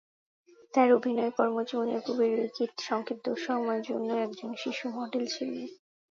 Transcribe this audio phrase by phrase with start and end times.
[0.73, 5.67] তার অভিনয় কর্মজীবনের পূর্বে, রিকিট সংক্ষিপ্ত সময়ের জন্য একজন শিশু মডেল ছিলেন।